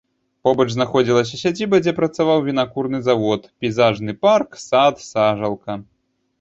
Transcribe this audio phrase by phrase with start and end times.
[0.47, 5.81] Побач знаходзіліся сядзіба, дзе працаваў вінакурны завод, пейзажны парк, сад, сажалка.